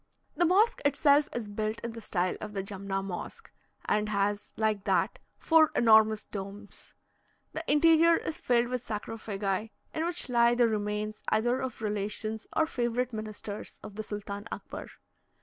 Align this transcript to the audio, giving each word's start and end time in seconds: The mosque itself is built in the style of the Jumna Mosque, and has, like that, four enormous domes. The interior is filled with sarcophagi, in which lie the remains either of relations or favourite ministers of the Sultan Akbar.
The 0.35 0.45
mosque 0.45 0.81
itself 0.83 1.29
is 1.31 1.47
built 1.47 1.79
in 1.81 1.91
the 1.91 2.01
style 2.01 2.35
of 2.41 2.53
the 2.53 2.63
Jumna 2.63 3.03
Mosque, 3.03 3.51
and 3.85 4.09
has, 4.09 4.51
like 4.57 4.83
that, 4.85 5.19
four 5.37 5.69
enormous 5.75 6.23
domes. 6.23 6.95
The 7.53 7.63
interior 7.71 8.17
is 8.17 8.35
filled 8.39 8.69
with 8.69 8.83
sarcophagi, 8.83 9.71
in 9.93 10.03
which 10.03 10.27
lie 10.27 10.55
the 10.55 10.67
remains 10.67 11.21
either 11.29 11.59
of 11.61 11.83
relations 11.83 12.47
or 12.55 12.65
favourite 12.65 13.13
ministers 13.13 13.79
of 13.83 13.93
the 13.93 14.01
Sultan 14.01 14.47
Akbar. 14.51 14.87